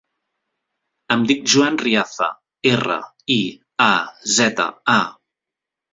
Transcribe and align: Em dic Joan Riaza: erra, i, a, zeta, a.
Em 1.15 1.25
dic 1.31 1.43
Joan 1.53 1.77
Riaza: 1.83 2.31
erra, 2.71 2.97
i, 3.37 3.39
a, 3.89 3.95
zeta, 4.39 4.71
a. 4.99 5.01